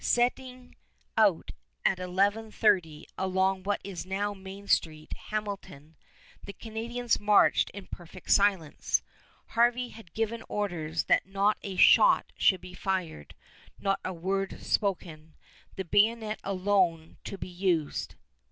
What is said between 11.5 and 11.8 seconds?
a